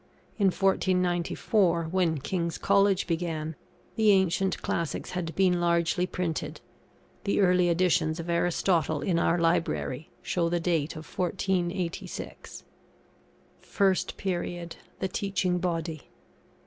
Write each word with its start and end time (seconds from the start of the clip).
In 0.39 0.47
1494, 0.47 1.83
when 1.91 2.19
King's 2.21 2.57
College 2.57 3.05
began, 3.05 3.55
the 3.95 4.09
ancient 4.09 4.59
classics 4.63 5.11
had 5.11 5.35
been 5.35 5.61
largely 5.61 6.07
printed; 6.07 6.59
the 7.23 7.39
early 7.39 7.69
editions 7.69 8.19
of 8.19 8.27
Aristotle 8.27 9.01
in 9.01 9.19
our 9.19 9.37
Library, 9.37 10.09
show 10.23 10.49
the 10.49 10.59
date 10.59 10.93
of 10.95 11.05
1486. 11.05 12.63
FIRST 13.59 14.17
PERIOD 14.17 14.75
THE 14.97 15.07
TEACHING 15.07 15.59
BODY. 15.59 16.09